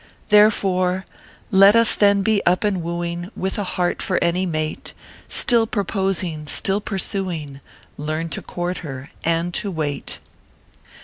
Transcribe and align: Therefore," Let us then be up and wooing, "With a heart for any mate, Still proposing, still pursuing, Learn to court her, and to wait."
Therefore," 0.29 1.05
Let 1.51 1.75
us 1.75 1.93
then 1.93 2.23
be 2.23 2.43
up 2.43 2.63
and 2.63 2.81
wooing, 2.81 3.29
"With 3.35 3.59
a 3.59 3.63
heart 3.63 4.01
for 4.01 4.17
any 4.19 4.47
mate, 4.47 4.93
Still 5.27 5.67
proposing, 5.67 6.47
still 6.47 6.81
pursuing, 6.81 7.59
Learn 7.97 8.27
to 8.29 8.41
court 8.41 8.79
her, 8.79 9.11
and 9.23 9.53
to 9.53 9.69
wait." 9.69 10.17